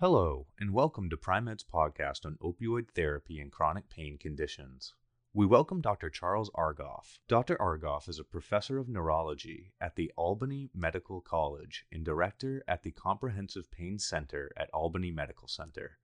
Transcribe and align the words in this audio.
Hello, 0.00 0.46
and 0.58 0.72
welcome 0.72 1.10
to 1.10 1.16
Pri-Med's 1.18 1.62
podcast 1.62 2.24
on 2.24 2.38
opioid 2.42 2.88
therapy 2.94 3.38
and 3.38 3.52
chronic 3.52 3.90
pain 3.90 4.16
conditions. 4.16 4.94
We 5.34 5.44
welcome 5.44 5.82
Dr. 5.82 6.08
Charles 6.08 6.50
Argoff. 6.54 7.18
Dr. 7.28 7.54
Argoff 7.58 8.08
is 8.08 8.18
a 8.18 8.24
professor 8.24 8.78
of 8.78 8.88
neurology 8.88 9.74
at 9.78 9.96
the 9.96 10.10
Albany 10.16 10.70
Medical 10.74 11.20
College 11.20 11.84
and 11.92 12.02
director 12.02 12.64
at 12.66 12.82
the 12.82 12.92
Comprehensive 12.92 13.70
Pain 13.70 13.98
Center 13.98 14.50
at 14.56 14.70
Albany 14.72 15.10
Medical 15.10 15.48
Center. 15.48 15.98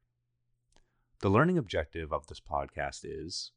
The 1.21 1.31
learning 1.31 1.57
objective 1.57 2.13
of 2.13 2.27
this 2.27 2.39
podcast 2.39 3.01
is 3.03 3.53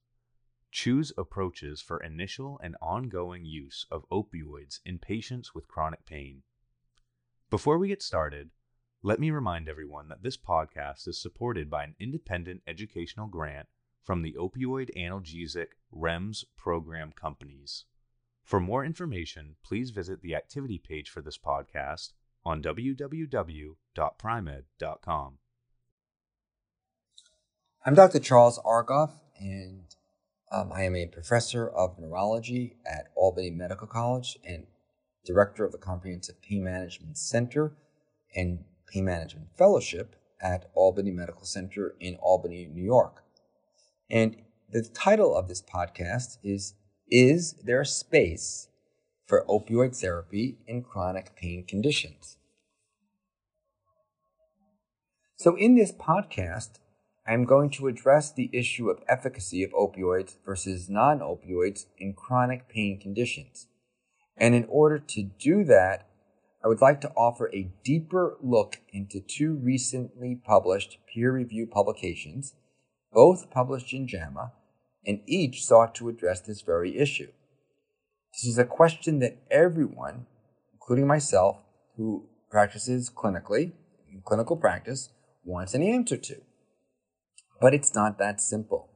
choose 0.72 1.12
approaches 1.18 1.82
for 1.82 2.02
initial 2.02 2.62
and 2.64 2.78
ongoing 2.82 3.44
use 3.44 3.86
of 3.92 4.08
opioids 4.10 4.80
in 4.86 5.00
patients 5.00 5.54
with 5.54 5.68
chronic 5.68 6.06
pain. 6.06 6.44
Before 7.50 7.78
we 7.78 7.90
get 7.90 8.02
started, 8.02 8.52
let 9.02 9.20
me 9.20 9.32
remind 9.32 9.70
everyone 9.70 10.10
that 10.10 10.24
this 10.24 10.36
podcast 10.36 11.08
is 11.08 11.22
supported 11.22 11.70
by 11.70 11.86
an 11.86 11.96
independent 12.00 12.62
educational 12.68 13.28
grant 13.28 13.70
from 14.04 14.24
the 14.24 14.34
Opioid 14.34 14.90
Analgesic 14.98 15.68
REMS 15.96 16.44
program 16.58 17.14
companies. 17.14 17.86
For 18.44 18.60
more 18.60 18.84
information, 18.84 19.56
please 19.64 19.92
visit 19.92 20.22
the 20.22 20.36
activity 20.36 20.78
page 20.78 21.10
for 21.10 21.22
this 21.22 21.38
podcast 21.38 22.12
on 22.46 22.62
www.pri-med.com. 22.62 25.38
I'm 27.86 27.96
Dr. 27.96 28.20
Charles 28.20 28.60
Argoff, 28.66 29.14
and 29.40 29.96
um, 30.52 30.74
I 30.74 30.84
am 30.84 30.98
a 30.98 31.06
professor 31.06 31.70
of 31.70 31.98
neurology 31.98 32.76
at 32.86 33.08
Albany 33.16 33.52
Medical 33.52 33.88
College 33.88 34.38
and 34.44 34.68
director 35.26 35.64
of 35.64 35.72
the 35.72 35.78
Comprehensive 35.78 36.42
Pain 36.42 36.66
Management 36.66 37.18
Center 37.18 37.78
and 38.36 38.66
Pain 38.90 39.06
Management 39.06 39.48
Fellowship 39.58 40.16
at 40.42 40.70
Albany 40.74 41.12
Medical 41.12 41.46
Center 41.46 41.96
in 42.00 42.16
Albany, 42.16 42.66
New 42.66 42.84
York. 42.84 43.24
And 44.10 44.38
the 44.70 44.84
title 44.84 45.36
of 45.36 45.48
this 45.48 45.62
podcast 45.62 46.38
is 46.44 46.74
Is 47.10 47.54
There 47.64 47.86
Space 47.86 48.68
for 49.26 49.46
Opioid 49.48 49.96
Therapy 49.96 50.58
in 50.68 50.82
Chronic 50.82 51.36
Pain 51.36 51.64
Conditions? 51.66 52.38
So, 55.38 55.56
in 55.56 55.76
this 55.76 55.94
podcast, 55.94 56.80
I'm 57.26 57.46
going 57.46 57.70
to 57.72 57.88
address 57.88 58.32
the 58.32 58.50
issue 58.52 58.90
of 58.90 59.04
efficacy 59.08 59.64
of 59.64 59.72
opioids 59.72 60.36
versus 60.44 60.90
non 60.90 61.20
opioids 61.20 61.86
in 61.98 62.14
chronic 62.14 62.68
pain 62.68 63.00
conditions. 63.00 63.68
And 64.36 64.56
in 64.56 64.66
order 64.68 65.00
to 65.00 65.24
do 65.24 65.64
that, 65.66 66.09
I 66.64 66.68
would 66.68 66.82
like 66.82 67.00
to 67.02 67.12
offer 67.12 67.50
a 67.54 67.72
deeper 67.84 68.38
look 68.42 68.78
into 68.92 69.22
two 69.22 69.54
recently 69.54 70.36
published 70.36 70.98
peer 71.08 71.32
reviewed 71.32 71.72
publications, 71.72 72.54
both 73.14 73.50
published 73.50 73.94
in 73.94 74.08
JAMA, 74.08 74.52
and 75.06 75.22
each 75.26 75.64
sought 75.66 75.96
to 75.96 76.10
address 76.10 76.42
this 76.42 76.62
very 76.62 76.98
issue. 76.98 77.32
This 78.34 78.46
is 78.46 78.58
a 78.58 78.66
question 78.66 79.20
that 79.20 79.38
everyone, 79.50 80.26
including 80.74 81.08
myself, 81.08 81.58
who 81.96 82.28
practices 82.52 83.10
clinically, 83.10 83.72
in 84.12 84.22
clinical 84.24 84.58
practice, 84.58 85.10
wants 85.46 85.74
an 85.74 85.82
answer 85.82 86.18
to. 86.18 86.42
But 87.62 87.74
it's 87.74 87.96
not 87.96 88.18
that 88.18 88.42
simple. 88.42 88.89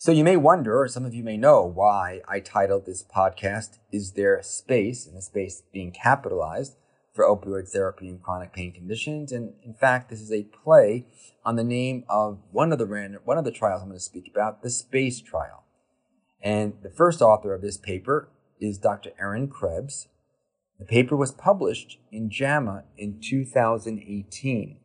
So 0.00 0.12
you 0.12 0.22
may 0.22 0.36
wonder, 0.36 0.80
or 0.80 0.86
some 0.86 1.04
of 1.04 1.12
you 1.12 1.24
may 1.24 1.36
know, 1.36 1.64
why 1.64 2.20
I 2.28 2.38
titled 2.38 2.86
this 2.86 3.02
podcast, 3.02 3.80
Is 3.90 4.12
There 4.12 4.40
Space, 4.44 5.04
and 5.04 5.16
the 5.16 5.20
space 5.20 5.64
being 5.72 5.90
capitalized, 5.90 6.76
for 7.12 7.24
opioid 7.24 7.68
therapy 7.68 8.08
in 8.08 8.20
chronic 8.20 8.52
pain 8.52 8.72
conditions. 8.72 9.32
And 9.32 9.54
in 9.64 9.74
fact, 9.74 10.08
this 10.08 10.20
is 10.20 10.30
a 10.30 10.44
play 10.44 11.08
on 11.44 11.56
the 11.56 11.64
name 11.64 12.04
of 12.08 12.38
one 12.52 12.70
of 12.70 12.78
the 12.78 12.86
random, 12.86 13.22
one 13.24 13.38
of 13.38 13.44
the 13.44 13.50
trials 13.50 13.82
I'm 13.82 13.88
going 13.88 13.98
to 13.98 14.04
speak 14.04 14.30
about, 14.30 14.62
the 14.62 14.70
SPACE 14.70 15.20
trial. 15.20 15.64
And 16.40 16.74
the 16.84 16.90
first 16.90 17.20
author 17.20 17.52
of 17.52 17.60
this 17.60 17.76
paper 17.76 18.28
is 18.60 18.78
Dr. 18.78 19.10
Erin 19.18 19.48
Krebs. 19.48 20.06
The 20.78 20.86
paper 20.86 21.16
was 21.16 21.32
published 21.32 21.98
in 22.12 22.30
JAMA 22.30 22.84
in 22.96 23.20
2018. 23.20 24.78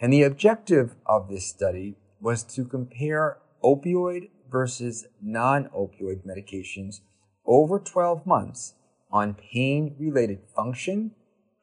And 0.00 0.10
the 0.10 0.22
objective 0.22 0.94
of 1.04 1.28
this 1.28 1.46
study 1.46 1.98
was 2.18 2.42
to 2.44 2.64
compare 2.64 3.36
opioid 3.62 4.30
versus 4.50 5.06
non 5.20 5.68
opioid 5.76 6.26
medications 6.26 7.00
over 7.46 7.78
12 7.78 8.26
months 8.26 8.74
on 9.10 9.34
pain 9.34 9.94
related 9.98 10.40
function, 10.54 11.12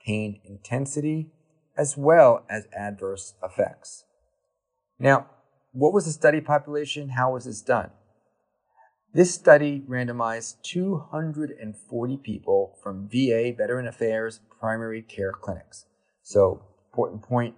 pain 0.04 0.40
intensity, 0.44 1.32
as 1.78 1.96
well 1.98 2.46
as 2.50 2.68
adverse 2.76 3.36
effects. 3.44 4.06
Now, 4.98 5.28
what 5.72 5.94
was 5.94 6.06
the 6.06 6.12
study 6.12 6.42
population? 6.42 7.10
How 7.10 7.34
was 7.34 7.46
this 7.46 7.62
done? 7.62 7.92
This 9.14 9.34
study 9.34 9.84
randomized 9.88 10.62
240 10.64 12.18
people 12.18 12.78
from 12.82 13.08
VA 13.08 13.54
Veteran 13.56 13.88
Affairs 13.88 14.42
primary 14.60 15.02
care 15.02 15.32
clinics. 15.32 15.86
So, 16.22 16.64
important 16.92 17.22
point 17.22 17.56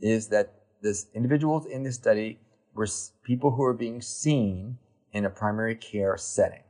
is 0.00 0.28
that 0.28 0.54
the 0.80 0.98
individuals 1.14 1.66
in 1.66 1.82
this 1.82 1.96
study 1.96 2.38
were 2.78 2.86
people 3.24 3.50
who 3.50 3.62
were 3.62 3.74
being 3.74 4.00
seen 4.00 4.78
in 5.12 5.24
a 5.24 5.30
primary 5.30 5.74
care 5.74 6.16
setting. 6.16 6.62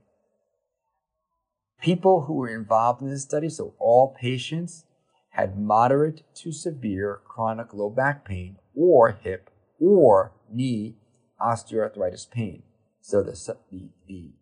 People 1.82 2.22
who 2.22 2.32
were 2.32 2.48
involved 2.48 3.02
in 3.02 3.10
this 3.10 3.24
study, 3.24 3.50
so 3.50 3.74
all 3.78 4.16
patients, 4.18 4.86
had 5.32 5.58
moderate 5.58 6.22
to 6.34 6.50
severe 6.50 7.20
chronic 7.26 7.74
low 7.74 7.90
back 7.90 8.24
pain 8.24 8.56
or 8.74 9.12
hip 9.22 9.50
or 9.78 10.32
knee 10.50 10.96
osteoarthritis 11.40 12.28
pain. 12.30 12.62
So 13.02 13.22
the, 13.22 13.56
the, 13.70 13.90
the 14.08 14.32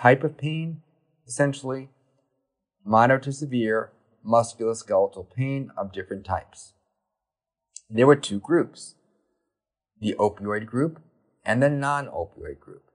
type 0.00 0.22
of 0.22 0.38
pain, 0.38 0.82
essentially, 1.26 1.90
moderate 2.84 3.24
to 3.24 3.32
severe 3.32 3.90
musculoskeletal 4.24 5.34
pain 5.34 5.72
of 5.76 5.92
different 5.92 6.24
types. 6.24 6.74
There 7.90 8.06
were 8.06 8.16
two 8.16 8.38
groups 8.38 8.94
the 10.02 10.16
opioid 10.18 10.66
group 10.66 11.00
and 11.44 11.62
the 11.62 11.70
non 11.70 12.08
opioid 12.08 12.58
group. 12.60 12.90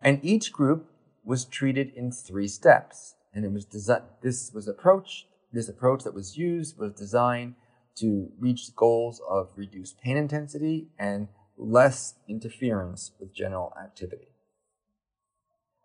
And 0.00 0.20
each 0.22 0.52
group 0.52 0.88
was 1.24 1.44
treated 1.44 1.92
in 1.94 2.12
three 2.12 2.48
steps. 2.48 3.16
And 3.34 3.44
it 3.44 3.52
was 3.52 3.66
desi- 3.66 4.04
this 4.22 4.52
was 4.54 4.68
approach, 4.68 5.26
this 5.52 5.68
approach 5.68 6.04
that 6.04 6.14
was 6.14 6.38
used 6.38 6.78
was 6.78 6.92
designed 6.92 7.56
to 7.96 8.30
reach 8.38 8.74
goals 8.76 9.20
of 9.28 9.48
reduced 9.56 10.00
pain 10.00 10.16
intensity 10.16 10.88
and 10.98 11.28
less 11.58 12.14
interference 12.28 13.12
with 13.18 13.34
general 13.34 13.74
activity. 13.82 14.28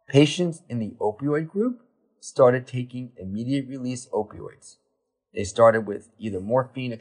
Patients 0.08 0.62
in 0.70 0.80
the 0.80 0.94
opioid 1.00 1.50
group 1.50 1.84
started 2.20 2.68
taking 2.68 3.14
immediate 3.18 3.68
release 3.68 4.08
opioids. 4.08 4.76
They 5.34 5.44
started 5.46 5.88
with 5.88 6.10
either 6.20 6.42
morphine 6.42 7.00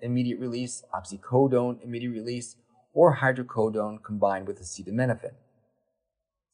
immediate 0.00 0.40
release, 0.40 0.82
oxycodone 0.94 1.82
immediate 1.82 2.12
release, 2.12 2.56
or 2.94 3.16
hydrocodone 3.16 4.02
combined 4.02 4.46
with 4.46 4.60
acetaminophen. 4.60 5.34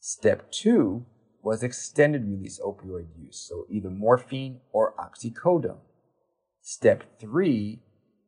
Step 0.00 0.50
two 0.50 1.06
was 1.40 1.62
extended 1.62 2.28
release 2.28 2.58
opioid 2.60 3.06
use, 3.16 3.36
so 3.36 3.66
either 3.70 3.90
morphine 3.90 4.60
or 4.72 4.94
oxycodone. 4.98 5.78
Step 6.60 7.04
three 7.20 7.80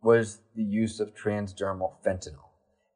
was 0.02 0.40
the 0.54 0.62
use 0.62 1.00
of 1.00 1.14
transdermal 1.14 1.94
fentanyl, 2.04 2.50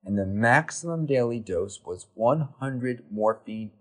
and 0.05 0.17
the 0.17 0.27
maximum 0.27 1.07
daily 1.07 1.41
dose 1.41 1.81
was 1.85 2.07
100 2.15 3.05
morphine 3.11 3.73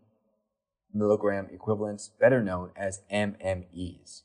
milligram 0.94 1.48
equivalents, 1.52 2.10
better 2.20 2.42
known 2.42 2.72
as 2.76 3.02
MMEs. 3.12 4.24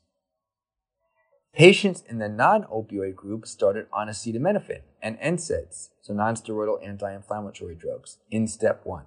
Patients 1.53 2.03
in 2.09 2.17
the 2.17 2.29
non 2.29 2.63
opioid 2.63 3.15
group 3.15 3.45
started 3.45 3.85
on 3.93 4.07
acetaminophen 4.07 4.81
and 5.03 5.19
NSAIDs, 5.19 5.89
so 6.01 6.13
nonsteroidal 6.13 6.83
anti 6.83 7.13
inflammatory 7.13 7.75
drugs, 7.75 8.17
in 8.31 8.47
step 8.47 8.81
one. 8.83 9.05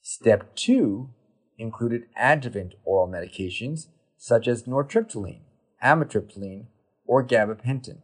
Step 0.00 0.54
two 0.54 1.10
included 1.58 2.04
adjuvant 2.16 2.74
oral 2.84 3.08
medications 3.08 3.88
such 4.16 4.46
as 4.46 4.62
nortriptyline, 4.62 5.40
amitriptyline, 5.82 6.66
or 7.04 7.26
gabapentin. 7.26 7.98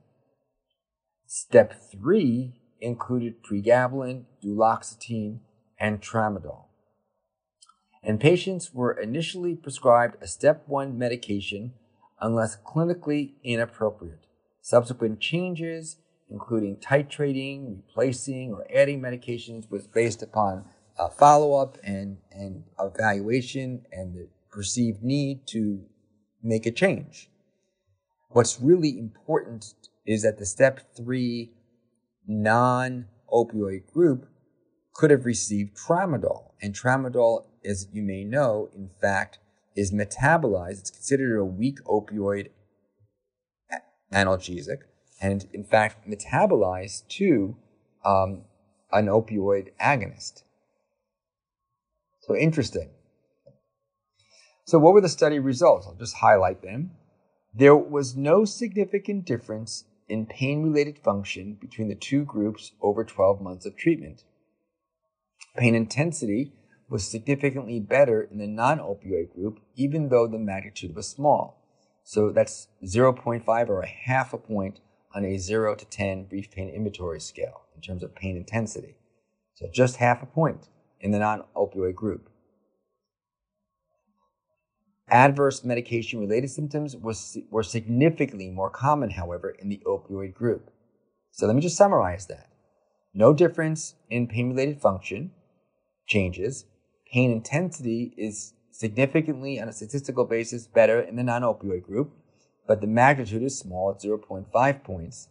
Step 1.27 1.73
three 1.93 2.55
included 2.81 3.45
pregabalin, 3.45 4.25
duloxetine, 4.45 5.39
and 5.79 6.01
tramadol. 6.01 6.65
And 8.03 8.19
patients 8.19 8.75
were 8.75 8.93
initially 8.93 9.55
prescribed 9.55 10.17
a 10.21 10.27
step 10.27 10.65
one 10.67 10.99
medication 10.99 11.75
unless 12.21 12.57
clinically 12.65 13.35
inappropriate. 13.43 14.27
Subsequent 14.61 15.21
changes, 15.21 15.97
including 16.31 16.77
titrating, 16.77 17.77
replacing, 17.77 18.53
or 18.53 18.67
adding 18.75 19.01
medications, 19.01 19.71
was 19.71 19.87
based 19.87 20.23
upon 20.23 20.65
a 20.99 21.11
follow 21.11 21.61
up 21.61 21.79
and, 21.85 22.19
and 22.33 22.65
evaluation 22.81 23.85
and 23.93 24.15
the 24.15 24.29
perceived 24.51 25.03
need 25.03 25.47
to 25.47 25.85
make 26.43 26.67
a 26.67 26.71
change. 26.71 27.29
What's 28.31 28.61
really 28.61 28.99
important 28.99 29.75
is 30.07 30.23
that 30.23 30.39
the 30.39 30.47
step 30.47 30.81
three 30.97 31.53
non 32.27 33.07
opioid 33.33 33.87
group 33.93 34.27
could 34.95 35.11
have 35.11 35.27
received 35.27 35.77
tramadol. 35.77 36.53
And 36.63 36.75
tramadol, 36.75 37.47
as 37.65 37.89
you 37.93 38.03
may 38.03 38.25
know, 38.25 38.71
in 38.75 38.91
fact, 39.01 39.39
is 39.77 39.93
metabolized. 39.93 40.81
It's 40.81 40.91
considered 40.91 41.39
a 41.39 41.45
weak 41.45 41.79
opioid 41.85 42.49
analgesic, 44.13 44.79
and 45.21 45.47
in 45.53 45.65
fact, 45.65 46.09
metabolized 46.09 47.07
to 47.09 47.57
um, 48.05 48.43
an 48.93 49.07
opioid 49.07 49.69
agonist. 49.81 50.43
So 52.21 52.35
interesting. 52.35 52.91
So, 54.65 54.79
what 54.79 54.95
were 54.95 55.01
the 55.01 55.09
study 55.09 55.39
results? 55.39 55.87
I'll 55.87 55.95
just 55.95 56.17
highlight 56.17 56.63
them. 56.63 56.91
There 57.55 57.77
was 57.77 58.17
no 58.17 58.45
significant 58.45 59.25
difference 59.25 59.85
in 60.09 60.27
pain 60.27 60.63
related 60.63 60.99
function 60.99 61.57
between 61.61 61.89
the 61.89 61.95
two 61.95 62.25
groups 62.25 62.73
over 62.81 63.05
12 63.05 63.41
months 63.41 63.67
of 63.67 63.77
treatment. 63.77 64.25
Pain 65.57 65.75
intensity 65.75 66.53
was 66.89 67.07
significantly 67.07 67.81
better 67.81 68.23
in 68.23 68.39
the 68.39 68.47
non 68.47 68.79
opioid 68.79 69.33
group, 69.35 69.61
even 69.75 70.09
though 70.09 70.27
the 70.27 70.39
magnitude 70.39 70.95
was 70.95 71.09
small. 71.09 71.63
So 72.05 72.31
that's 72.31 72.69
0.5 72.85 73.69
or 73.69 73.81
a 73.81 73.89
half 73.89 74.33
a 74.33 74.39
point 74.39 74.81
on 75.15 75.25
a 75.25 75.39
0 75.39 75.75
to 75.75 75.85
10 75.85 76.25
brief 76.25 76.51
pain 76.51 76.69
inventory 76.69 77.21
scale 77.21 77.63
in 77.75 77.81
terms 77.81 78.03
of 78.03 78.15
pain 78.15 78.37
intensity. 78.37 78.97
So 79.55 79.67
just 79.73 79.97
half 79.97 80.23
a 80.23 80.27
point 80.27 80.69
in 81.01 81.11
the 81.11 81.19
non 81.19 81.45
opioid 81.57 81.95
group. 81.95 82.31
Adverse 85.09 85.65
medication 85.65 86.19
related 86.21 86.51
symptoms 86.51 86.97
was, 86.97 87.39
were 87.51 87.63
significantly 87.63 88.51
more 88.51 88.71
common, 88.71 89.11
however, 89.11 89.51
in 89.51 89.69
the 89.69 89.81
opioid 89.87 90.35
group. 90.35 90.71
So 91.31 91.47
let 91.47 91.55
me 91.55 91.63
just 91.63 91.77
summarize 91.77 92.27
that. 92.27 92.49
No 93.15 93.33
difference 93.33 93.95
in 94.11 94.27
pain 94.27 94.49
related 94.49 94.81
function 94.81 95.31
changes. 96.07 96.65
Pain 97.13 97.31
intensity 97.31 98.15
is 98.17 98.55
significantly, 98.71 99.61
on 99.61 99.69
a 99.69 99.73
statistical 99.73 100.25
basis, 100.25 100.67
better 100.67 101.01
in 101.01 101.17
the 101.17 101.23
non 101.23 101.43
opioid 101.43 101.83
group, 101.83 102.13
but 102.67 102.81
the 102.81 102.87
magnitude 102.87 103.43
is 103.43 103.59
small 103.59 103.91
at 103.91 104.01
0.5 104.01 104.85
points. 104.85 105.29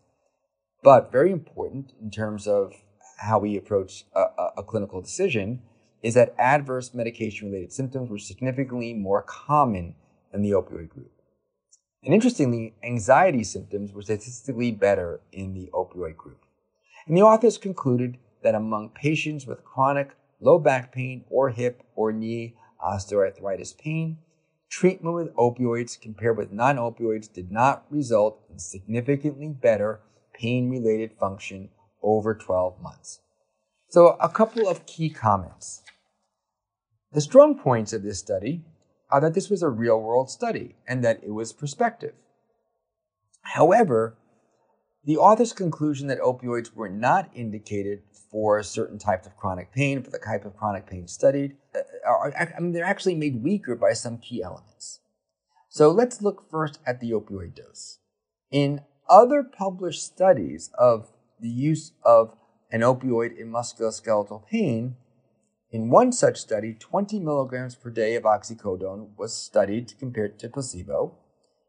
But 0.83 1.11
very 1.11 1.31
important 1.31 1.93
in 2.01 2.11
terms 2.11 2.47
of 2.47 2.73
how 3.17 3.39
we 3.39 3.57
approach 3.57 4.05
a, 4.15 4.21
a, 4.21 4.51
a 4.57 4.63
clinical 4.63 5.01
decision 5.01 5.61
is 6.01 6.13
that 6.13 6.35
adverse 6.37 6.93
medication 6.93 7.47
related 7.47 7.73
symptoms 7.73 8.09
were 8.09 8.19
significantly 8.19 8.93
more 8.93 9.23
common 9.23 9.95
in 10.33 10.41
the 10.43 10.51
opioid 10.51 10.89
group. 10.89 11.11
And 12.03 12.13
interestingly, 12.13 12.75
anxiety 12.83 13.43
symptoms 13.43 13.91
were 13.91 14.03
statistically 14.03 14.71
better 14.71 15.21
in 15.31 15.55
the 15.55 15.69
opioid 15.73 16.15
group. 16.15 16.45
And 17.07 17.17
the 17.17 17.23
authors 17.23 17.57
concluded 17.57 18.17
that 18.43 18.53
among 18.53 18.89
patients 18.89 19.47
with 19.47 19.63
chronic 19.63 20.11
low 20.45 20.59
back 20.59 20.93
pain 20.93 21.25
or 21.29 21.49
hip 21.49 21.81
or 21.95 22.13
knee 22.13 22.55
osteoarthritis 22.79 23.75
pain, 23.77 24.19
treatment 24.69 25.15
with 25.15 25.35
opioids 25.35 25.99
compared 25.99 26.37
with 26.37 26.51
non 26.51 26.77
opioids 26.77 27.31
did 27.31 27.51
not 27.51 27.85
result 27.89 28.39
in 28.51 28.59
significantly 28.59 29.49
better 29.49 30.01
pain 30.33 30.69
related 30.69 31.11
function 31.19 31.69
over 32.03 32.35
12 32.35 32.79
months. 32.81 33.21
So, 33.89 34.17
a 34.21 34.29
couple 34.29 34.67
of 34.67 34.85
key 34.85 35.09
comments. 35.09 35.81
The 37.11 37.21
strong 37.21 37.57
points 37.57 37.93
of 37.93 38.03
this 38.03 38.19
study 38.19 38.61
are 39.09 39.21
that 39.21 39.33
this 39.33 39.49
was 39.49 39.63
a 39.63 39.69
real 39.69 39.99
world 39.99 40.29
study 40.29 40.75
and 40.87 41.03
that 41.03 41.23
it 41.23 41.31
was 41.31 41.53
prospective. 41.53 42.13
Mever, 43.57 44.17
the 45.05 45.17
author's 45.17 45.53
conclusion 45.53 46.07
that 46.07 46.19
opioids 46.19 46.73
were 46.73 46.89
not 46.89 47.29
indicated 47.33 48.01
for 48.31 48.61
certain 48.63 48.97
types 48.97 49.27
of 49.27 49.37
chronic 49.37 49.71
pain, 49.71 50.01
for 50.01 50.09
the 50.09 50.17
type 50.19 50.45
of 50.45 50.57
chronic 50.57 50.87
pain 50.87 51.07
studied, 51.07 51.55
uh, 51.75 51.79
are, 52.05 52.33
I 52.35 52.59
mean, 52.59 52.73
they're 52.73 52.83
actually 52.83 53.15
made 53.15 53.43
weaker 53.43 53.75
by 53.75 53.93
some 53.93 54.17
key 54.17 54.41
elements. 54.43 54.99
So 55.69 55.91
let's 55.91 56.21
look 56.21 56.49
first 56.49 56.79
at 56.85 56.99
the 56.99 57.11
opioid 57.11 57.55
dose. 57.55 57.99
In 58.51 58.81
other 59.07 59.43
published 59.43 60.03
studies 60.03 60.71
of 60.77 61.11
the 61.39 61.49
use 61.49 61.91
of 62.03 62.35
an 62.71 62.81
opioid 62.81 63.37
in 63.37 63.51
musculoskeletal 63.51 64.47
pain, 64.47 64.95
in 65.71 65.89
one 65.89 66.11
such 66.11 66.39
study, 66.39 66.73
20 66.73 67.19
milligrams 67.19 67.75
per 67.75 67.89
day 67.89 68.15
of 68.15 68.23
oxycodone 68.23 69.09
was 69.17 69.35
studied 69.35 69.93
compared 69.99 70.39
to 70.39 70.49
placebo, 70.49 71.17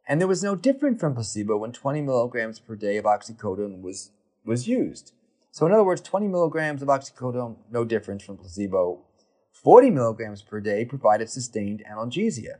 and 0.07 0.21
there 0.21 0.29
was 0.29 0.43
no 0.43 0.55
difference 0.55 1.01
from 1.01 1.15
placebo 1.15 1.57
when 1.57 1.73
20 1.73 2.01
milligrams 2.03 2.59
per 2.61 2.77
day 2.77 2.97
of 2.97 3.05
oxycodone 3.05 3.81
was, 3.81 4.11
was 4.45 4.69
used. 4.69 5.13
So, 5.51 5.67
in 5.67 5.73
other 5.73 5.85
words, 5.85 6.03
20 6.03 6.29
milligrams 6.29 6.83
of 6.83 6.89
oxycodone, 6.89 7.57
no 7.71 7.85
difference 7.85 8.23
from 8.23 8.37
placebo. 8.37 9.01
40 9.53 9.91
milligrams 9.91 10.43
per 10.43 10.61
day 10.61 10.85
provided 10.85 11.31
sustained 11.31 11.83
analgesia. 11.91 12.59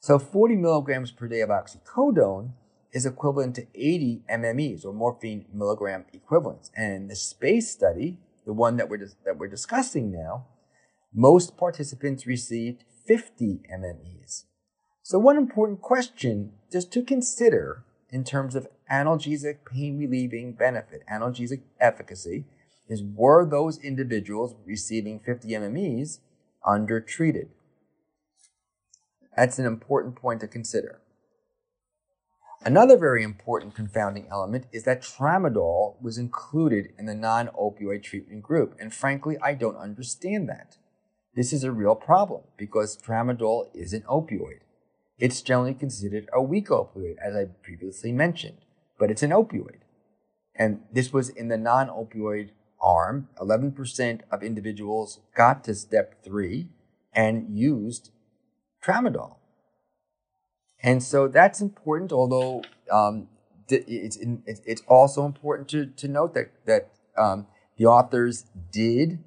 So, 0.00 0.18
40 0.18 0.56
milligrams 0.56 1.10
per 1.10 1.28
day 1.28 1.40
of 1.40 1.48
oxycodone 1.48 2.52
is 2.92 3.06
equivalent 3.06 3.54
to 3.56 3.66
80 3.74 4.24
MMEs 4.30 4.84
or 4.84 4.92
morphine 4.92 5.46
milligram 5.52 6.04
equivalents. 6.12 6.70
And 6.76 6.92
in 6.92 7.08
the 7.08 7.16
SPACE 7.16 7.70
study, 7.70 8.18
the 8.44 8.52
one 8.52 8.76
that 8.76 8.88
we're, 8.88 9.08
that 9.24 9.38
we're 9.38 9.48
discussing 9.48 10.10
now, 10.10 10.46
most 11.14 11.56
participants 11.56 12.26
received 12.26 12.84
50 13.06 13.62
MMEs. 13.72 14.44
So, 15.08 15.18
one 15.18 15.38
important 15.38 15.80
question 15.80 16.52
just 16.70 16.92
to 16.92 17.02
consider 17.02 17.82
in 18.10 18.24
terms 18.24 18.54
of 18.54 18.68
analgesic 18.92 19.64
pain 19.64 19.98
relieving 19.98 20.52
benefit, 20.52 21.02
analgesic 21.10 21.62
efficacy, 21.80 22.44
is 22.90 23.02
were 23.02 23.46
those 23.46 23.78
individuals 23.78 24.54
receiving 24.66 25.18
50 25.18 25.48
MMEs 25.48 26.18
undertreated? 26.62 27.48
That's 29.34 29.58
an 29.58 29.64
important 29.64 30.14
point 30.14 30.42
to 30.42 30.46
consider. 30.46 31.00
Another 32.62 32.98
very 32.98 33.22
important 33.22 33.74
confounding 33.74 34.28
element 34.30 34.66
is 34.74 34.82
that 34.82 35.00
tramadol 35.00 35.94
was 36.02 36.18
included 36.18 36.92
in 36.98 37.06
the 37.06 37.14
non 37.14 37.48
opioid 37.58 38.02
treatment 38.02 38.42
group, 38.42 38.76
and 38.78 38.92
frankly, 38.92 39.38
I 39.42 39.54
don't 39.54 39.78
understand 39.78 40.50
that. 40.50 40.76
This 41.34 41.54
is 41.54 41.64
a 41.64 41.72
real 41.72 41.94
problem 41.94 42.42
because 42.58 43.00
tramadol 43.00 43.74
is 43.74 43.94
an 43.94 44.02
opioid. 44.02 44.58
It's 45.18 45.42
generally 45.42 45.74
considered 45.74 46.28
a 46.32 46.40
weak 46.40 46.68
opioid, 46.68 47.16
as 47.18 47.34
I 47.34 47.46
previously 47.62 48.12
mentioned, 48.12 48.58
but 48.98 49.10
it's 49.10 49.22
an 49.22 49.30
opioid. 49.30 49.80
And 50.54 50.82
this 50.92 51.12
was 51.12 51.28
in 51.28 51.48
the 51.48 51.58
non 51.58 51.88
opioid 51.88 52.50
arm. 52.80 53.28
11% 53.40 54.20
of 54.30 54.42
individuals 54.42 55.20
got 55.34 55.64
to 55.64 55.74
step 55.74 56.22
three 56.24 56.68
and 57.12 57.56
used 57.56 58.10
tramadol. 58.84 59.36
And 60.82 61.02
so 61.02 61.26
that's 61.26 61.60
important, 61.60 62.12
although 62.12 62.62
um, 62.90 63.28
it's, 63.68 64.16
it's 64.64 64.82
also 64.86 65.24
important 65.24 65.68
to, 65.70 65.86
to 65.86 66.08
note 66.08 66.34
that, 66.34 66.52
that 66.66 66.90
um, 67.16 67.46
the 67.76 67.86
authors 67.86 68.44
did 68.70 69.18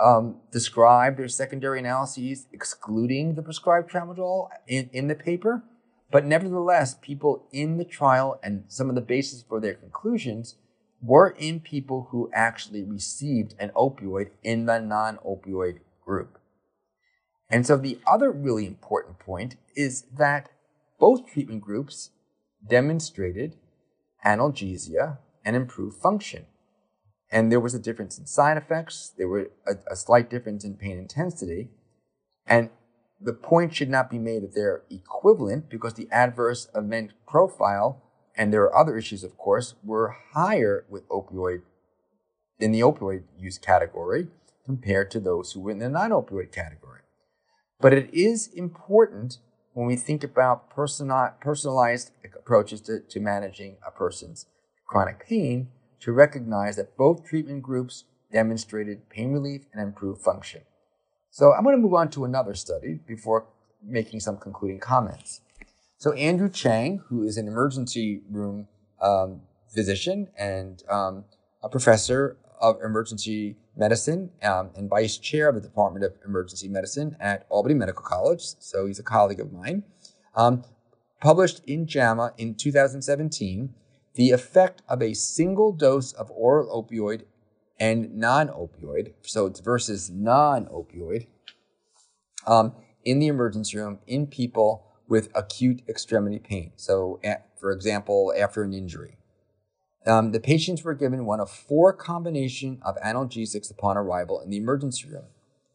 um, 0.00 0.40
describe 0.50 1.16
their 1.16 1.28
secondary 1.28 1.78
analyses 1.78 2.46
excluding 2.52 3.34
the 3.34 3.42
prescribed 3.42 3.90
tramadol 3.90 4.48
in, 4.66 4.90
in 4.92 5.08
the 5.08 5.14
paper. 5.14 5.62
But 6.10 6.24
nevertheless, 6.24 6.94
people 7.00 7.48
in 7.52 7.78
the 7.78 7.84
trial 7.84 8.38
and 8.42 8.64
some 8.68 8.88
of 8.88 8.94
the 8.94 9.00
basis 9.00 9.42
for 9.42 9.60
their 9.60 9.74
conclusions 9.74 10.56
were 11.02 11.34
in 11.38 11.60
people 11.60 12.08
who 12.10 12.30
actually 12.32 12.82
received 12.82 13.54
an 13.58 13.70
opioid 13.76 14.30
in 14.42 14.66
the 14.66 14.78
non 14.78 15.18
opioid 15.18 15.80
group. 16.04 16.38
And 17.50 17.66
so 17.66 17.76
the 17.76 17.98
other 18.06 18.32
really 18.32 18.66
important 18.66 19.18
point 19.18 19.56
is 19.76 20.02
that 20.16 20.50
both 20.98 21.26
treatment 21.26 21.60
groups 21.60 22.10
demonstrated 22.66 23.56
analgesia 24.24 25.18
and 25.44 25.54
improved 25.54 26.00
function. 26.00 26.46
And 27.34 27.50
there 27.50 27.58
was 27.58 27.74
a 27.74 27.80
difference 27.80 28.16
in 28.16 28.26
side 28.26 28.56
effects, 28.56 29.12
there 29.18 29.26
were 29.26 29.50
a, 29.66 29.72
a 29.90 29.96
slight 29.96 30.30
difference 30.30 30.64
in 30.64 30.76
pain 30.76 30.96
intensity. 30.96 31.68
And 32.46 32.70
the 33.20 33.32
point 33.32 33.74
should 33.74 33.90
not 33.90 34.08
be 34.08 34.20
made 34.20 34.44
that 34.44 34.54
they're 34.54 34.84
equivalent 34.88 35.68
because 35.68 35.94
the 35.94 36.06
adverse 36.12 36.68
event 36.76 37.10
profile, 37.26 38.00
and 38.36 38.52
there 38.52 38.62
are 38.62 38.76
other 38.76 38.96
issues, 38.96 39.24
of 39.24 39.36
course, 39.36 39.74
were 39.82 40.14
higher 40.32 40.84
with 40.88 41.08
opioid 41.08 41.62
in 42.60 42.70
the 42.70 42.80
opioid 42.80 43.24
use 43.36 43.58
category 43.58 44.28
compared 44.64 45.10
to 45.10 45.18
those 45.18 45.52
who 45.52 45.60
were 45.60 45.72
in 45.72 45.80
the 45.80 45.88
non 45.88 46.10
opioid 46.10 46.52
category. 46.52 47.00
But 47.80 47.92
it 47.92 48.14
is 48.14 48.46
important 48.46 49.38
when 49.72 49.88
we 49.88 49.96
think 49.96 50.22
about 50.22 50.70
personalized 50.70 52.12
approaches 52.24 52.80
to, 52.82 53.00
to 53.00 53.18
managing 53.18 53.78
a 53.84 53.90
person's 53.90 54.46
chronic 54.86 55.26
pain 55.26 55.70
to 56.04 56.12
recognize 56.12 56.76
that 56.76 56.98
both 56.98 57.24
treatment 57.24 57.62
groups 57.62 58.04
demonstrated 58.30 59.08
pain 59.08 59.32
relief 59.32 59.62
and 59.72 59.82
improved 59.82 60.20
function. 60.20 60.60
So 61.30 61.54
I'm 61.54 61.64
going 61.64 61.74
to 61.74 61.80
move 61.80 61.94
on 61.94 62.10
to 62.10 62.26
another 62.26 62.52
study 62.52 63.00
before 63.06 63.46
making 63.82 64.20
some 64.20 64.36
concluding 64.36 64.80
comments. 64.80 65.40
So 65.96 66.12
Andrew 66.12 66.50
Chang, 66.50 67.00
who 67.08 67.22
is 67.22 67.38
an 67.38 67.48
emergency 67.48 68.20
room 68.30 68.68
um, 69.00 69.40
physician 69.72 70.28
and 70.38 70.82
um, 70.90 71.24
a 71.62 71.70
professor 71.70 72.36
of 72.60 72.82
emergency 72.84 73.56
medicine 73.74 74.30
um, 74.42 74.72
and 74.76 74.90
vice 74.90 75.16
chair 75.16 75.48
of 75.48 75.54
the 75.54 75.62
Department 75.62 76.04
of 76.04 76.12
Emergency 76.22 76.68
Medicine 76.68 77.16
at 77.18 77.46
Albany 77.48 77.74
Medical 77.74 78.02
College. 78.02 78.42
So 78.58 78.84
he's 78.84 78.98
a 78.98 79.02
colleague 79.02 79.40
of 79.40 79.54
mine. 79.54 79.84
Um, 80.36 80.64
published 81.22 81.62
in 81.66 81.86
JAMA 81.86 82.34
in 82.36 82.56
2017 82.56 83.72
the 84.14 84.30
effect 84.30 84.82
of 84.88 85.02
a 85.02 85.14
single 85.14 85.72
dose 85.72 86.12
of 86.12 86.30
oral 86.30 86.68
opioid 86.82 87.22
and 87.78 88.14
non 88.14 88.48
opioid, 88.48 89.14
so 89.22 89.46
it's 89.46 89.60
versus 89.60 90.10
non 90.10 90.66
opioid, 90.66 91.26
um, 92.46 92.74
in 93.04 93.18
the 93.18 93.26
emergency 93.26 93.76
room 93.76 93.98
in 94.06 94.26
people 94.26 94.86
with 95.08 95.28
acute 95.34 95.82
extremity 95.88 96.38
pain. 96.38 96.72
So, 96.76 97.20
at, 97.22 97.48
for 97.58 97.72
example, 97.72 98.32
after 98.36 98.62
an 98.62 98.72
injury. 98.72 99.18
Um, 100.06 100.32
the 100.32 100.40
patients 100.40 100.84
were 100.84 100.94
given 100.94 101.24
one 101.24 101.40
of 101.40 101.50
four 101.50 101.92
combination 101.92 102.78
of 102.82 102.96
analgesics 102.96 103.70
upon 103.70 103.96
arrival 103.96 104.40
in 104.40 104.50
the 104.50 104.58
emergency 104.58 105.08
room, 105.08 105.24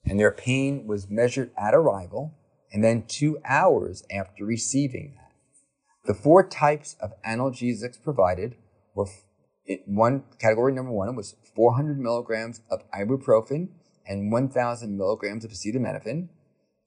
and 0.06 0.20
their 0.20 0.32
pain 0.32 0.86
was 0.86 1.10
measured 1.10 1.52
at 1.58 1.74
arrival 1.74 2.36
and 2.72 2.84
then 2.84 3.04
two 3.08 3.40
hours 3.44 4.04
after 4.12 4.46
receiving 4.46 5.14
that. 5.16 5.29
The 6.06 6.14
four 6.14 6.48
types 6.48 6.96
of 7.02 7.12
analgesics 7.24 8.02
provided 8.02 8.56
were 8.96 9.08
one 9.86 10.24
category 10.40 10.74
number 10.74 10.92
one 10.92 11.16
was 11.16 11.36
400 11.56 12.00
milligrams 12.00 12.62
of 12.72 12.82
ibuprofen 12.92 13.70
and 14.08 14.32
1,000 14.32 14.98
milligrams 14.98 15.46
of 15.46 15.52
acetaminophen. 15.52 16.30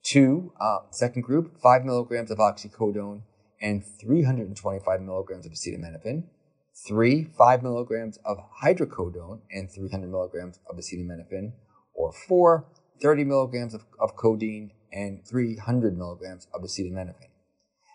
Two, 0.03 0.51
uh, 0.59 0.79
second 0.91 1.21
group, 1.21 1.61
five 1.61 1.85
milligrams 1.85 2.29
of 2.29 2.39
oxycodone 2.39 3.21
and 3.61 3.83
325 4.01 5.01
milligrams 5.01 5.45
of 5.45 5.53
acetaminophen. 5.53 6.23
Three, 6.85 7.23
five 7.37 7.63
milligrams 7.63 8.17
of 8.25 8.37
hydrocodone 8.61 9.39
and 9.51 9.71
300 9.71 10.09
milligrams 10.09 10.59
of 10.69 10.75
acetaminophen. 10.75 11.53
Or 11.93 12.11
four, 12.11 12.65
30 13.01 13.23
milligrams 13.23 13.73
of, 13.73 13.85
of 13.99 14.15
codeine 14.17 14.71
and 14.91 15.25
300 15.25 15.97
milligrams 15.97 16.47
of 16.53 16.61
acetaminophen. 16.63 17.29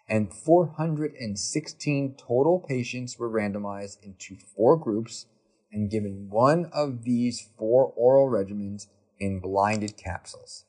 And 0.09 0.33
416 0.33 2.15
total 2.17 2.65
patients 2.67 3.19
were 3.19 3.31
randomized 3.31 4.03
into 4.03 4.37
four 4.37 4.77
groups 4.77 5.27
and 5.71 5.91
given 5.91 6.29
one 6.31 6.71
of 6.73 7.05
these 7.05 7.49
four 7.59 7.93
oral 7.95 8.29
regimens 8.31 8.87
in 9.21 9.41
blinded 9.41 9.97
capsules. 9.97 10.65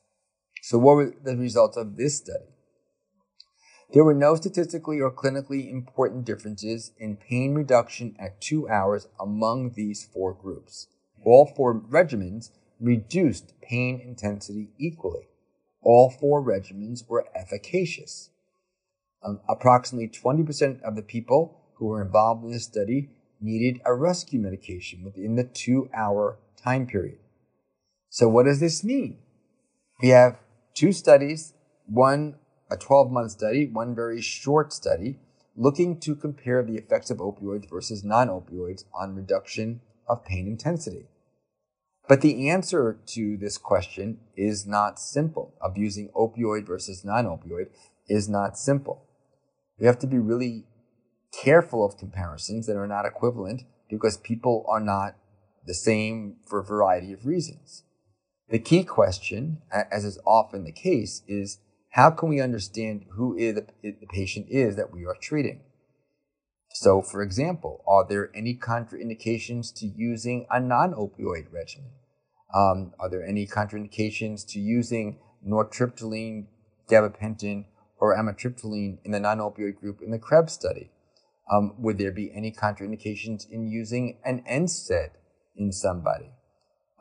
So, 0.62 0.78
what 0.78 0.96
were 0.96 1.14
the 1.24 1.36
results 1.36 1.78
of 1.78 1.96
this 1.96 2.18
study? 2.18 2.50
There 3.92 4.04
were 4.04 4.14
no 4.14 4.36
statistically 4.36 5.00
or 5.00 5.10
clinically 5.10 5.68
important 5.70 6.24
differences 6.24 6.92
in 6.98 7.16
pain 7.16 7.54
reduction 7.54 8.14
at 8.20 8.40
two 8.40 8.68
hours 8.68 9.08
among 9.18 9.72
these 9.72 10.04
four 10.04 10.32
groups. 10.32 10.86
All 11.24 11.46
four 11.56 11.80
regimens 11.80 12.50
reduced 12.78 13.54
pain 13.60 14.00
intensity 14.00 14.68
equally. 14.78 15.28
All 15.82 16.10
four 16.10 16.42
regimens 16.42 17.08
were 17.08 17.26
efficacious. 17.34 18.30
Um, 19.22 19.40
approximately 19.48 20.08
20% 20.08 20.80
of 20.82 20.96
the 20.96 21.02
people 21.02 21.60
who 21.74 21.86
were 21.86 22.02
involved 22.02 22.44
in 22.44 22.52
this 22.52 22.64
study 22.64 23.10
needed 23.40 23.80
a 23.84 23.94
rescue 23.94 24.40
medication 24.40 25.04
within 25.04 25.36
the 25.36 25.44
two 25.44 25.90
hour 25.94 26.38
time 26.56 26.86
period. 26.86 27.18
So, 28.08 28.28
what 28.28 28.46
does 28.46 28.60
this 28.60 28.82
mean? 28.82 29.18
We 30.02 30.08
have 30.08 30.38
two 30.74 30.92
studies 30.92 31.52
one 31.86 32.36
a 32.70 32.76
12 32.76 33.10
month 33.10 33.32
study, 33.32 33.66
one 33.66 33.94
very 33.94 34.20
short 34.20 34.72
study, 34.72 35.18
looking 35.56 35.98
to 36.00 36.14
compare 36.14 36.62
the 36.62 36.76
effects 36.76 37.10
of 37.10 37.18
opioids 37.18 37.68
versus 37.68 38.04
non 38.04 38.28
opioids 38.28 38.84
on 38.94 39.16
reduction 39.16 39.80
of 40.08 40.24
pain 40.24 40.46
intensity. 40.46 41.06
But 42.08 42.20
the 42.20 42.48
answer 42.48 42.98
to 43.06 43.36
this 43.36 43.58
question 43.58 44.18
is 44.36 44.66
not 44.66 44.98
simple. 44.98 45.54
Of 45.60 45.76
using 45.76 46.08
opioid 46.10 46.66
versus 46.66 47.04
non 47.04 47.26
opioid 47.26 47.68
is 48.08 48.28
not 48.28 48.56
simple. 48.56 49.04
We 49.80 49.86
have 49.86 49.98
to 50.00 50.06
be 50.06 50.18
really 50.18 50.64
careful 51.42 51.84
of 51.84 51.96
comparisons 51.96 52.66
that 52.66 52.76
are 52.76 52.86
not 52.86 53.06
equivalent 53.06 53.62
because 53.88 54.18
people 54.18 54.66
are 54.68 54.80
not 54.80 55.16
the 55.66 55.74
same 55.74 56.36
for 56.46 56.60
a 56.60 56.64
variety 56.64 57.12
of 57.12 57.26
reasons. 57.26 57.84
The 58.50 58.58
key 58.58 58.84
question, 58.84 59.62
as 59.70 60.04
is 60.04 60.18
often 60.26 60.64
the 60.64 60.72
case, 60.72 61.22
is 61.26 61.58
how 61.90 62.10
can 62.10 62.28
we 62.28 62.40
understand 62.40 63.06
who 63.12 63.36
the, 63.36 63.66
patient 64.10 64.46
is 64.50 64.76
that 64.76 64.92
we 64.92 65.04
are 65.06 65.16
treating? 65.20 65.62
So, 66.72 67.02
for 67.02 67.22
example, 67.22 67.82
are 67.86 68.06
there 68.08 68.30
any 68.34 68.56
contraindications 68.56 69.74
to 69.76 69.86
using 69.86 70.46
a 70.50 70.60
non 70.60 70.92
opioid 70.92 71.52
regimen? 71.52 71.90
Um, 72.54 72.92
are 72.98 73.08
there 73.08 73.24
any 73.24 73.46
contraindications 73.46 74.46
to 74.48 74.60
using 74.60 75.18
nortriptyline, 75.46 76.46
gabapentin, 76.88 77.64
or 78.00 78.16
amitriptyline 78.16 78.98
in 79.04 79.12
the 79.12 79.20
non 79.20 79.38
opioid 79.38 79.76
group 79.76 80.00
in 80.02 80.10
the 80.10 80.18
Krebs 80.18 80.52
study? 80.52 80.90
Um, 81.52 81.74
would 81.78 81.98
there 81.98 82.12
be 82.12 82.32
any 82.34 82.52
contraindications 82.52 83.48
in 83.50 83.66
using 83.68 84.18
an 84.24 84.42
NSAID 84.48 85.10
in 85.56 85.72
somebody? 85.72 86.30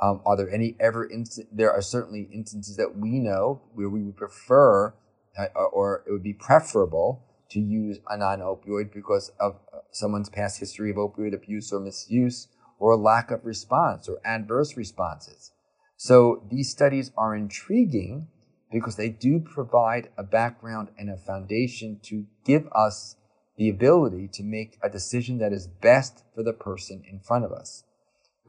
Um, 0.01 0.21
are 0.25 0.37
there 0.37 0.49
any 0.49 0.75
ever 0.79 1.09
there 1.51 1.71
are 1.71 1.81
certainly 1.81 2.29
instances 2.33 2.77
that 2.77 2.97
we 2.97 3.19
know 3.19 3.61
where 3.73 3.89
we 3.89 4.01
would 4.01 4.15
prefer 4.15 4.93
uh, 5.37 5.47
or 5.71 6.03
it 6.07 6.11
would 6.11 6.23
be 6.23 6.33
preferable 6.33 7.25
to 7.49 7.59
use 7.59 7.99
a 8.09 8.17
non-opioid 8.17 8.93
because 8.93 9.31
of 9.39 9.59
uh, 9.73 9.79
someone's 9.91 10.29
past 10.29 10.59
history 10.59 10.89
of 10.91 10.97
opioid 10.97 11.33
abuse 11.33 11.71
or 11.71 11.79
misuse 11.79 12.47
or 12.77 12.95
lack 12.95 13.31
of 13.31 13.45
response 13.45 14.07
or 14.07 14.19
adverse 14.23 14.77
responses. 14.77 15.51
So 15.97 16.43
these 16.49 16.71
studies 16.71 17.11
are 17.17 17.35
intriguing 17.35 18.27
because 18.71 18.95
they 18.95 19.09
do 19.09 19.39
provide 19.39 20.09
a 20.17 20.23
background 20.23 20.89
and 20.97 21.09
a 21.09 21.17
foundation 21.17 21.99
to 22.03 22.25
give 22.45 22.67
us 22.73 23.15
the 23.57 23.69
ability 23.69 24.29
to 24.31 24.43
make 24.43 24.77
a 24.81 24.89
decision 24.89 25.37
that 25.39 25.51
is 25.51 25.67
best 25.67 26.23
for 26.33 26.43
the 26.43 26.53
person 26.53 27.03
in 27.09 27.19
front 27.19 27.43
of 27.43 27.51
us. 27.51 27.83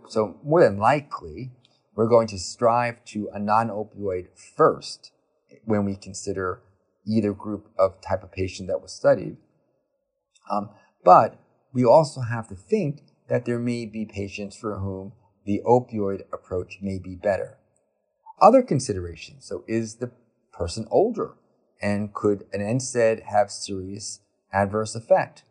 So 0.09 0.39
more 0.45 0.63
than 0.63 0.79
likely, 0.79 1.51
we're 1.95 2.09
going 2.09 2.29
to 2.29 2.39
strive 2.39 3.05
to 3.07 3.29
a 3.33 3.39
non-opioid 3.39 4.29
first 4.57 5.13
when 5.65 5.85
we 5.85 5.97
consider 5.97 6.63
either 7.07 7.33
group 7.33 7.69
of 7.79 8.01
type 8.01 8.23
of 8.23 8.33
patient 8.33 8.69
that 8.69 8.81
was 8.81 8.93
studied. 8.93 9.37
Um, 10.51 10.71
but 11.05 11.39
we 11.73 11.85
also 11.85 12.21
have 12.23 12.49
to 12.49 12.55
think 12.55 13.03
that 13.29 13.45
there 13.45 13.59
may 13.59 13.87
be 13.87 14.05
patients 14.05 14.57
for 14.57 14.79
whom 14.79 15.13
the 15.45 15.61
opioid 15.67 16.23
approach 16.33 16.79
may 16.83 16.99
be 16.99 17.15
better. 17.15 17.60
Other 18.41 18.63
considerations. 18.63 19.47
So 19.47 19.65
is 19.69 19.97
the 19.97 20.11
person 20.53 20.87
older? 20.91 21.35
And 21.83 22.13
could 22.13 22.45
an 22.53 22.61
NSAID 22.61 23.25
have 23.25 23.51
serious 23.51 24.21
adverse 24.53 24.95
effect? 24.95 25.45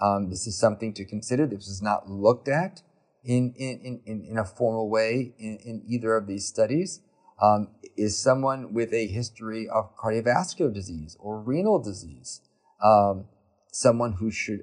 Um, 0.00 0.30
this 0.30 0.46
is 0.46 0.58
something 0.58 0.92
to 0.94 1.04
consider. 1.04 1.46
This 1.46 1.68
is 1.68 1.82
not 1.82 2.10
looked 2.10 2.48
at 2.48 2.82
in, 3.24 3.54
in, 3.56 4.00
in, 4.04 4.26
in 4.28 4.38
a 4.38 4.44
formal 4.44 4.88
way 4.88 5.34
in, 5.38 5.58
in 5.64 5.82
either 5.86 6.16
of 6.16 6.26
these 6.26 6.46
studies? 6.46 7.00
Um, 7.42 7.68
is 7.96 8.18
someone 8.18 8.72
with 8.72 8.92
a 8.92 9.06
history 9.06 9.68
of 9.68 9.96
cardiovascular 9.96 10.72
disease 10.72 11.16
or 11.18 11.40
renal 11.40 11.82
disease 11.82 12.40
um, 12.82 13.26
someone 13.72 14.12
who 14.14 14.30
should 14.30 14.62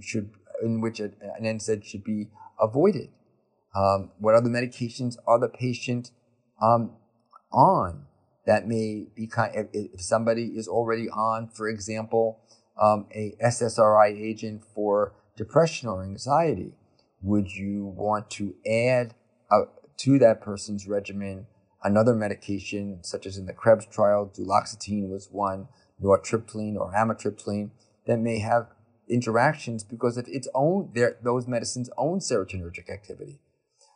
should 0.00 0.30
in 0.62 0.80
which 0.80 1.00
an 1.00 1.14
NSAID 1.42 1.84
should 1.84 2.04
be 2.04 2.28
avoided? 2.60 3.08
Um, 3.74 4.12
what 4.18 4.34
other 4.34 4.48
medications 4.48 5.16
are 5.26 5.40
the 5.40 5.48
patient 5.48 6.12
um, 6.62 6.92
on 7.54 8.06
that 8.46 8.68
may 8.68 9.06
be 9.14 9.26
kind? 9.26 9.68
If 9.72 10.02
somebody 10.02 10.48
is 10.56 10.68
already 10.68 11.08
on, 11.08 11.48
for 11.48 11.68
example, 11.68 12.40
um, 12.80 13.06
a 13.14 13.34
SSRI 13.42 14.08
agent 14.20 14.62
for 14.74 15.14
depression 15.36 15.88
or 15.88 16.02
anxiety, 16.02 16.74
would 17.22 17.50
you 17.52 17.86
want 17.96 18.28
to 18.30 18.54
add 18.66 19.14
uh, 19.50 19.62
to 19.98 20.18
that 20.18 20.42
person's 20.42 20.86
regimen 20.86 21.46
another 21.84 22.14
medication, 22.14 22.98
such 23.02 23.26
as 23.26 23.36
in 23.36 23.46
the 23.46 23.52
Krebs 23.52 23.86
trial, 23.86 24.32
duloxetine 24.34 25.08
was 25.08 25.28
one, 25.30 25.68
nortriptyline 26.02 26.76
or 26.76 26.92
amitriptyline, 26.92 27.70
that 28.06 28.18
may 28.18 28.38
have 28.38 28.68
interactions 29.08 29.84
because 29.84 30.16
of 30.16 30.26
its 30.26 30.48
own, 30.54 30.90
their, 30.94 31.18
those 31.22 31.46
medicines' 31.46 31.90
own 31.98 32.18
serotonergic 32.18 32.88
activity. 32.90 33.38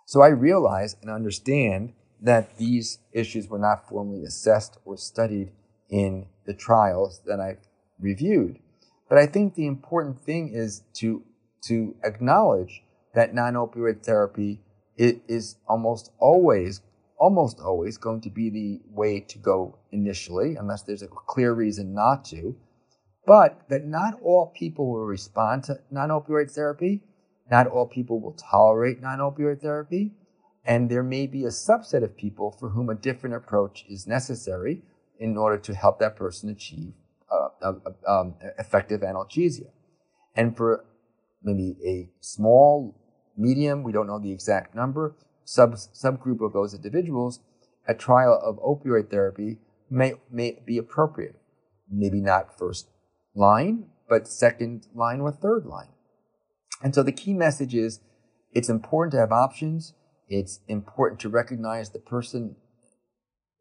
So 0.04 0.20
I 0.20 0.28
realize 0.28 0.96
and 1.00 1.10
understand 1.10 1.94
that 2.20 2.56
these 2.56 2.98
issues 3.12 3.48
were 3.48 3.58
not 3.58 3.88
formally 3.88 4.24
assessed 4.24 4.78
or 4.84 4.96
studied 4.96 5.52
in 5.88 6.26
the 6.46 6.54
trials 6.54 7.20
that 7.26 7.40
I've 7.40 7.66
reviewed. 7.98 8.58
But 9.08 9.18
I 9.18 9.26
think 9.26 9.54
the 9.54 9.66
important 9.66 10.20
thing 10.20 10.50
is 10.52 10.82
to, 10.94 11.22
to 11.62 11.94
acknowledge 12.04 12.82
that 13.14 13.34
non-opioid 13.34 14.02
therapy 14.02 14.60
is 14.96 15.56
almost 15.66 16.10
always, 16.18 16.82
almost 17.18 17.60
always 17.60 17.96
going 17.96 18.20
to 18.22 18.30
be 18.30 18.50
the 18.50 18.80
way 18.90 19.20
to 19.20 19.38
go 19.38 19.78
initially, 19.92 20.56
unless 20.56 20.82
there's 20.82 21.02
a 21.02 21.08
clear 21.08 21.52
reason 21.52 21.94
not 21.94 22.24
to. 22.26 22.56
But 23.26 23.68
that 23.68 23.84
not 23.84 24.20
all 24.22 24.52
people 24.56 24.90
will 24.90 25.04
respond 25.04 25.64
to 25.64 25.80
non-opioid 25.90 26.50
therapy, 26.50 27.02
Not 27.50 27.66
all 27.66 27.86
people 27.86 28.20
will 28.20 28.32
tolerate 28.32 29.00
non 29.00 29.18
opioid 29.20 29.60
therapy, 29.60 30.12
and 30.68 30.90
there 30.90 31.02
may 31.02 31.26
be 31.26 31.44
a 31.44 31.48
subset 31.48 32.04
of 32.04 32.14
people 32.14 32.54
for 32.60 32.68
whom 32.68 32.90
a 32.90 32.94
different 32.94 33.34
approach 33.34 33.86
is 33.88 34.06
necessary 34.06 34.82
in 35.18 35.36
order 35.38 35.56
to 35.56 35.74
help 35.74 35.98
that 35.98 36.14
person 36.14 36.50
achieve 36.50 36.92
uh, 37.32 37.48
uh, 37.62 37.72
um, 38.06 38.34
effective 38.58 39.00
analgesia. 39.00 39.70
And 40.36 40.54
for 40.54 40.84
maybe 41.42 41.74
a 41.86 42.10
small, 42.20 43.00
medium, 43.34 43.82
we 43.82 43.92
don't 43.92 44.06
know 44.06 44.18
the 44.18 44.30
exact 44.30 44.74
number, 44.74 45.16
sub, 45.42 45.72
subgroup 45.72 46.44
of 46.44 46.52
those 46.52 46.74
individuals, 46.74 47.40
a 47.88 47.94
trial 47.94 48.38
of 48.44 48.56
opioid 48.58 49.10
therapy 49.10 49.56
may, 49.88 50.14
may 50.30 50.58
be 50.66 50.76
appropriate. 50.76 51.36
Maybe 51.90 52.20
not 52.20 52.58
first 52.58 52.90
line, 53.34 53.86
but 54.06 54.28
second 54.28 54.86
line 54.94 55.20
or 55.20 55.32
third 55.32 55.64
line. 55.64 55.88
And 56.82 56.94
so 56.94 57.02
the 57.02 57.12
key 57.12 57.32
message 57.32 57.74
is 57.74 58.00
it's 58.52 58.68
important 58.68 59.12
to 59.12 59.18
have 59.18 59.32
options. 59.32 59.94
It's 60.28 60.60
important 60.68 61.20
to 61.20 61.28
recognize 61.28 61.90
the 61.90 61.98
person 61.98 62.56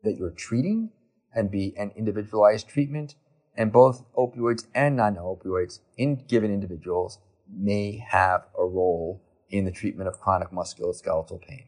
that 0.03 0.17
you're 0.17 0.31
treating 0.31 0.91
and 1.33 1.51
be 1.51 1.73
an 1.77 1.91
individualized 1.95 2.67
treatment. 2.67 3.15
And 3.55 3.71
both 3.71 4.03
opioids 4.13 4.67
and 4.75 4.95
non-opioids 4.95 5.79
in 5.97 6.23
given 6.27 6.53
individuals 6.53 7.19
may 7.51 8.05
have 8.09 8.45
a 8.57 8.65
role 8.65 9.23
in 9.49 9.65
the 9.65 9.71
treatment 9.71 10.07
of 10.07 10.19
chronic 10.19 10.51
musculoskeletal 10.51 11.41
pain. 11.41 11.65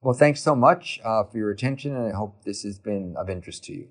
Well, 0.00 0.14
thanks 0.14 0.42
so 0.42 0.54
much 0.54 1.00
uh, 1.04 1.24
for 1.24 1.38
your 1.38 1.50
attention, 1.50 1.94
and 1.94 2.12
I 2.12 2.16
hope 2.16 2.44
this 2.44 2.62
has 2.62 2.78
been 2.78 3.14
of 3.16 3.28
interest 3.28 3.64
to 3.64 3.72
you. 3.72 3.88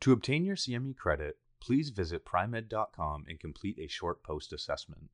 To 0.00 0.12
obtain 0.12 0.44
your 0.44 0.56
CME 0.56 0.96
credit, 0.96 1.36
please 1.60 1.90
visit 1.90 2.24
Pri-Med.com 2.24 3.24
and 3.28 3.38
complete 3.38 3.78
a 3.78 3.86
short 3.86 4.24
post 4.24 4.52
assessment. 4.52 5.10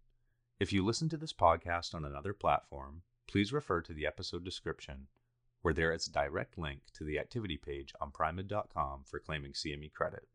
If 0.60 0.72
you 0.72 0.84
listen 0.84 1.08
to 1.10 1.16
this 1.16 1.32
podcast 1.32 1.94
on 1.94 2.04
another 2.04 2.32
platform, 2.32 3.02
please 3.28 3.52
refer 3.52 3.80
to 3.80 3.92
the 3.92 4.04
episode 4.04 4.44
description, 4.44 5.06
where 5.62 5.72
there 5.72 5.92
is 5.92 6.08
a 6.08 6.12
direct 6.12 6.58
link 6.58 6.80
to 6.94 7.04
the 7.04 7.16
activity 7.16 7.56
page 7.56 7.92
on 8.00 8.10
Pri-Med.com 8.10 9.04
for 9.06 9.20
claiming 9.20 9.52
CME 9.52 9.92
credit. 9.92 10.26